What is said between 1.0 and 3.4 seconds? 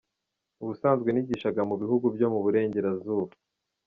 nigishaga mu bihugu byo mu Burengerazuba.